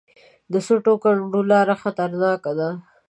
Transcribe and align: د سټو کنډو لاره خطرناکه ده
د 0.51 0.53
سټو 0.65 0.93
کنډو 1.03 1.41
لاره 1.51 1.75
خطرناکه 1.81 2.51
ده 2.59 2.69